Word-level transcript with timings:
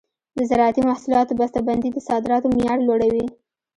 د 0.37 0.39
زراعتي 0.49 0.81
محصولاتو 0.89 1.37
بسته 1.39 1.59
بندي 1.67 1.89
د 1.93 1.97
صادراتو 2.09 2.51
معیار 2.53 2.79
لوړوي. 2.87 3.25